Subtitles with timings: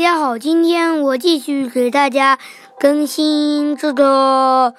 [0.00, 2.38] 大家好，今天我继续给大家
[2.78, 4.74] 更新这个，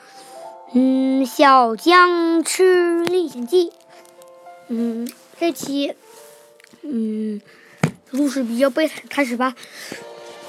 [0.74, 3.69] 嗯，《小僵尸历险记》。
[4.69, 5.07] 嗯，
[5.39, 5.93] 这期，
[6.81, 7.39] 嗯，
[8.09, 9.54] 故事比较悲惨，开始吧。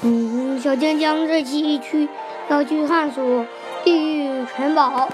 [0.01, 2.09] 嗯，小江江这期去
[2.49, 3.45] 要去探索
[3.83, 5.07] 地狱城堡，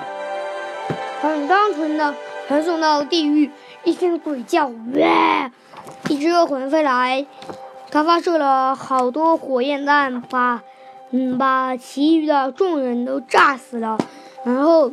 [1.21, 2.16] 很单纯的
[2.48, 3.52] 传送到地狱，
[3.84, 5.52] 一声鬼叫，哇，
[6.07, 7.26] 一只恶魂飞来。
[7.92, 10.61] 他发射了好多火焰弹，把，
[11.11, 13.98] 嗯，把其余的众人都炸死了。
[14.43, 14.92] 然后，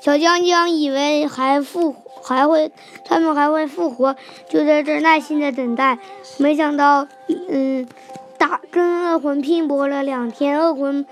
[0.00, 2.72] 小江江以为还复还会，
[3.04, 4.16] 他们还会复活，
[4.48, 5.98] 就在这耐心的等待。
[6.38, 7.06] 没想到，
[7.50, 7.86] 嗯，
[8.38, 11.04] 打跟恶魂拼搏了两天，恶魂，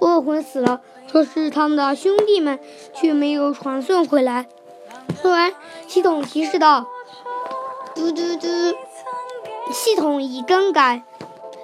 [0.00, 0.80] 恶魂死了，
[1.12, 2.58] 可是他们的兄弟们
[2.92, 4.46] 却没有传送回来。
[5.22, 5.52] 突然，
[5.86, 6.86] 系统提示道
[7.94, 8.48] ：“嘟嘟嘟。”
[9.72, 11.02] 系统已更改，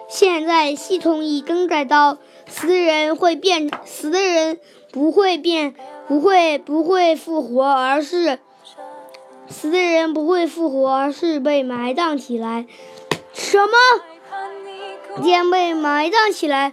[0.09, 4.59] 现在系统已更改到死的人会变，死的人
[4.91, 5.75] 不会变，
[6.09, 8.39] 不会不会复活，而是
[9.49, 12.67] 死的人不会复活，而是被埋葬起来。
[13.33, 13.73] 什么？
[15.23, 16.73] 将被埋葬起来？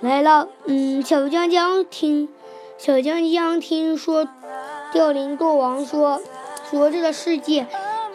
[0.00, 0.48] 来了。
[0.64, 2.28] 嗯，小江江听，
[2.78, 4.26] 小江江听说，
[4.92, 6.20] 凋零国王说，
[6.70, 7.66] 说这个世界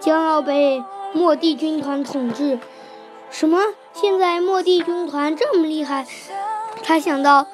[0.02, 0.84] 将要被。
[1.14, 2.60] 末地军团统治，
[3.30, 3.60] 什么？
[3.94, 6.06] 现在末地军团这么厉害？
[6.84, 7.48] 他想到，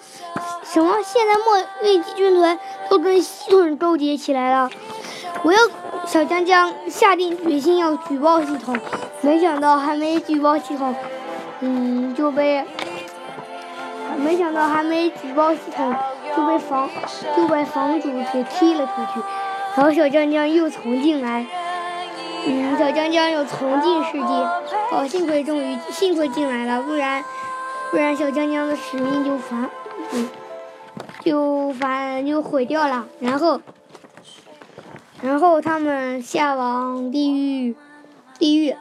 [0.64, 0.98] 什么？
[1.04, 4.70] 现在末地军团都跟系统勾结起来了。
[5.44, 5.60] 我要
[6.06, 8.78] 小江江下定决心要举报系统，
[9.22, 10.94] 没想到还没举报系统，
[11.62, 12.66] 嗯，就被，
[14.18, 15.96] 没想到还没举报系统
[16.36, 16.90] 就被房
[17.36, 19.26] 就被房主给踢了出去，
[19.76, 21.46] 然后小江江又重进来。
[22.48, 24.34] 嗯，小江江又重进世界，
[24.92, 27.24] 哦，幸亏终于幸亏进来了，不然
[27.90, 29.70] 不然小江江的使命就反，
[30.12, 30.30] 嗯，
[31.24, 33.08] 就反就毁掉了。
[33.20, 33.60] 然后
[35.22, 37.76] 然后他们下往地狱，
[38.38, 38.76] 地狱，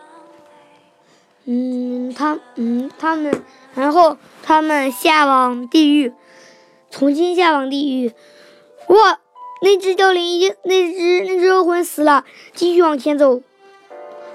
[1.47, 3.43] 嗯，他嗯他们
[3.75, 6.13] 然后他们下往地狱，
[6.91, 8.13] 重新下往地狱，
[8.89, 9.19] 哇，
[9.63, 13.41] 那只凋零一那只那只恶魂死了，继续往前走。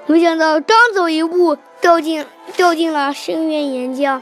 [0.09, 2.25] 没想到刚走一步，掉进
[2.58, 4.20] 掉进了深渊岩浆。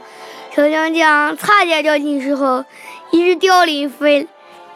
[0.54, 2.66] 小江江差点掉进时候，
[3.10, 4.28] 一只凋零飞，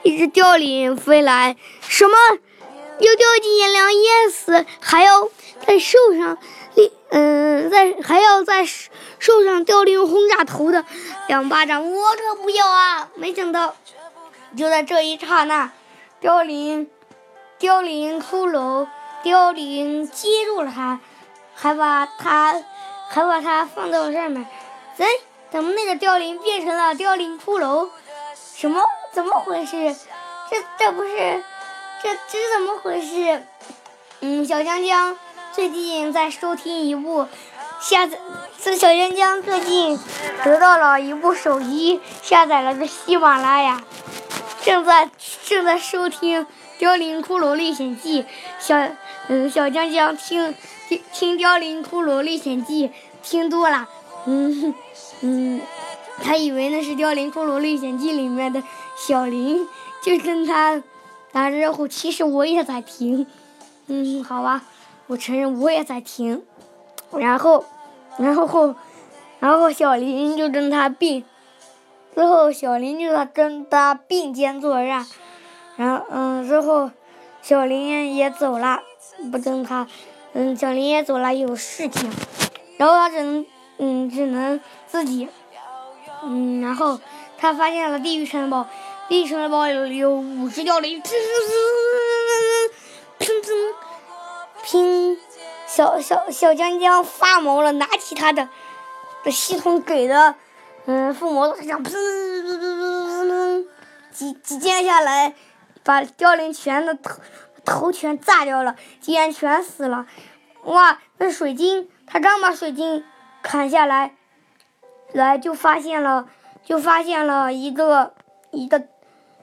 [0.03, 1.55] 一只凋零飞来，
[1.87, 2.17] 什么？
[2.99, 5.28] 又掉进岩梁淹死，还要
[5.67, 6.39] 在树上，
[7.11, 10.83] 嗯，在还要在树上凋零轰炸头的
[11.29, 13.11] 两巴掌，我可不要啊！
[13.17, 13.77] 没想到，
[14.56, 15.73] 就在这一刹那，
[16.21, 16.89] 凋零，
[17.59, 18.87] 凋零骷髅。
[19.22, 21.00] 凋零接住了他，
[21.55, 22.62] 还把他，
[23.09, 24.47] 还把他放到上面。
[24.99, 25.06] 哎，
[25.50, 27.88] 怎么那个凋零变成了凋零骷髅？
[28.56, 28.82] 什么？
[29.12, 29.94] 怎么回事？
[30.50, 31.44] 这这不是，
[32.03, 33.43] 这这是怎么回事？
[34.21, 35.16] 嗯，小江江
[35.53, 37.27] 最近在收听一部，
[37.81, 38.19] 下载。
[38.62, 39.99] 这小江江最近
[40.44, 43.82] 得到了一部手机，下载了个喜马拉雅，
[44.62, 45.11] 正在
[45.44, 46.44] 正在收听
[46.78, 48.22] 《凋零骷髅历险记》
[48.59, 48.77] 小。
[49.28, 50.55] 嗯，小江江听
[50.88, 52.88] 听听《凋零骷髅历险记》
[53.22, 53.88] 听多了，
[54.27, 54.75] 嗯
[55.21, 55.60] 嗯，
[56.21, 58.62] 他以为那是《凋零骷髅历险记》里面的
[58.97, 59.66] 小林，
[60.03, 60.82] 就跟他
[61.31, 61.87] 打招呼。
[61.87, 63.27] 其实我也在听，
[63.87, 64.65] 嗯，好吧，
[65.06, 66.43] 我承认我也在听。
[67.12, 67.65] 然后，
[68.19, 68.75] 然后，
[69.38, 71.25] 然后小林就跟他并，
[72.15, 75.06] 之后小林就在跟他并肩作战，
[75.77, 76.91] 然后嗯，之后
[77.41, 78.81] 小林也走了。
[79.31, 79.87] 不跟他，
[80.33, 82.10] 嗯，小林也走了，有事情，
[82.77, 83.47] 然后他只能，
[83.78, 85.28] 嗯，只能自己，
[86.25, 86.99] 嗯，然后
[87.38, 88.66] 他发现了地狱城堡，
[89.09, 91.12] 地狱城堡有有五只凋零，砰
[93.21, 93.75] 砰
[94.65, 95.16] 砰，
[95.66, 98.49] 小小小江江发毛了，拿起他的
[99.25, 100.35] 的系统给的，
[100.87, 103.67] 嗯，附魔大枪，砰砰砰砰，
[104.12, 105.35] 几几剑下来，
[105.82, 106.93] 把凋零全都。
[107.64, 110.06] 头全炸掉了，竟然全死了！
[110.64, 113.05] 哇，那水晶，他刚把水晶
[113.43, 114.14] 砍下来，
[115.12, 116.29] 来就发现了，
[116.62, 118.14] 就发现了一个
[118.50, 118.85] 一个，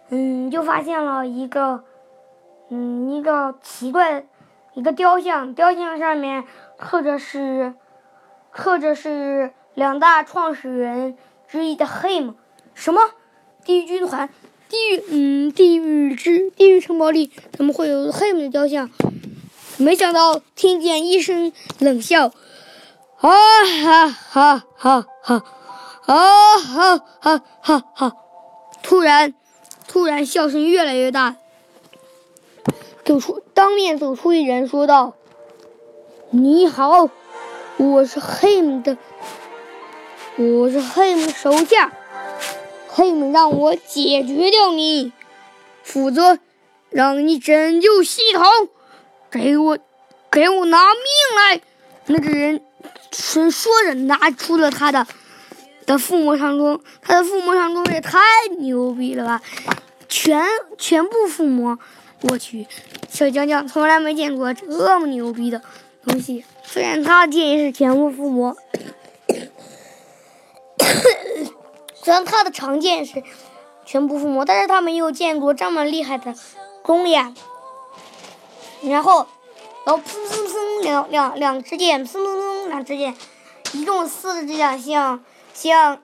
[0.10, 1.84] 嗯，就发现了一个，
[2.70, 4.26] 嗯，一个奇怪，
[4.74, 6.46] 一个雕像，雕像上面
[6.78, 7.74] 刻着是，
[8.52, 11.18] 刻着是两大创始人
[11.48, 12.36] 之一的黑姆，
[12.74, 13.02] 什么
[13.64, 14.30] 地狱军团？
[14.70, 18.90] 地狱，嗯，地狱之地狱城堡里怎么会有黑姆的雕像？
[19.78, 22.28] 没想到听见一声冷笑，
[23.18, 23.30] 啊
[23.84, 25.44] 哈哈哈哈！
[26.06, 28.14] 啊哈哈哈哈！
[28.82, 29.34] 突然，
[29.88, 31.36] 突然笑声越来越大，
[33.06, 35.14] 走出当面走出一人说道
[36.32, 37.10] ：“你好，
[37.78, 38.98] 我是黑姆的，
[40.38, 41.94] 我是黑姆手下，
[43.00, 45.14] 他们让我解决掉你，
[45.84, 46.38] 否则
[46.90, 48.46] 让你拯救系统，
[49.32, 49.78] 给我，
[50.30, 50.96] 给我拿命
[51.38, 51.62] 来！”
[52.08, 52.62] 那个人
[53.14, 55.08] 说说着，拿出了他的。
[55.86, 58.20] 的附魔长弓，他的附魔长弓也太
[58.60, 59.42] 牛逼了吧！
[60.08, 60.46] 全
[60.78, 61.80] 全部附魔，
[62.22, 62.68] 我去，
[63.10, 65.62] 小江江从来没见过这么牛逼的
[66.06, 66.44] 东西。
[66.64, 68.56] 虽然他的剑也是全部附魔，
[72.10, 73.22] 虽然他的长剑是
[73.86, 76.34] 全部附魔，但是他没有见过这么厉害的
[76.82, 77.36] 弓呀。
[78.82, 79.28] 然后，
[79.86, 83.16] 然后砰砰砰，两两两支箭，砰砰砰，两支箭，
[83.74, 85.24] 一共四支箭，像。
[85.54, 86.00] 像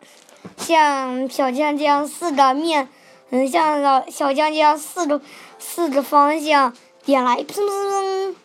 [0.58, 2.88] 像小江江四个面，
[3.32, 5.20] 嗯，像老小江江四个
[5.58, 6.72] 四个方向
[7.04, 8.36] 点来，砰砰砰，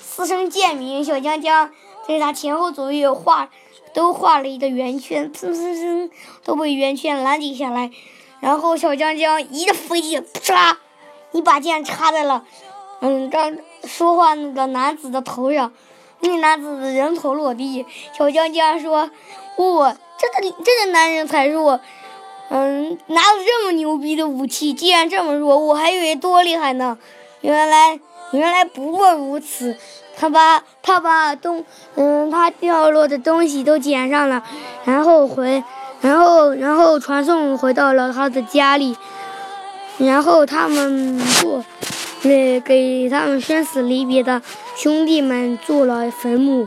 [0.00, 1.04] 四声剑鸣。
[1.04, 1.70] 小江江
[2.08, 3.48] 在他前后左右画，
[3.96, 6.10] 都画了一个圆圈，砰砰砰，
[6.44, 7.90] 都被圆圈拦截下来。
[8.40, 10.76] 然后小江江一个飞剑，唰，
[11.32, 12.44] 一把剑插在了，
[13.00, 15.72] 嗯，刚说话那个男子的头上，
[16.20, 17.86] 那男子的人头落地。
[18.12, 19.10] 小江江说
[19.56, 21.78] ：“我。”这个这个男人才弱，
[22.50, 26.98] 嗯，拿着这么牛逼的武器，竟然这么弱，我还以为多厉害呢。
[27.40, 27.98] 原来
[28.32, 29.76] 原来不过如此。
[30.16, 31.64] 他把他把东
[31.94, 34.42] 嗯他掉落的东西都捡上了，
[34.84, 35.62] 然后回
[36.00, 38.96] 然后然后传送回到了他的家里，
[39.98, 41.64] 然后他们做
[42.22, 44.40] 给给他们生死离别的
[44.74, 46.66] 兄弟们做了坟墓。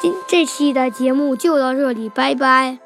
[0.00, 2.78] 今这期的节目就到这里，拜拜。